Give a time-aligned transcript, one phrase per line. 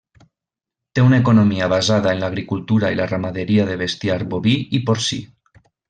[0.99, 5.23] Té una economia basada en l'agricultura i la ramaderia de bestiar boví i porcí.